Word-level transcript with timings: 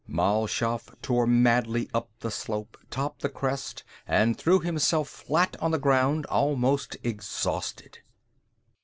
Mal 0.07 0.47
Shaff 0.47 0.89
tore 1.03 1.27
madly 1.27 1.87
up 1.93 2.09
the 2.21 2.31
slope, 2.31 2.75
topped 2.89 3.21
the 3.21 3.29
crest, 3.29 3.83
and 4.07 4.35
threw 4.35 4.59
himself 4.59 5.07
flat 5.07 5.55
on 5.61 5.69
the 5.69 5.77
ground, 5.77 6.25
almost 6.25 6.97
exhausted. 7.03 7.99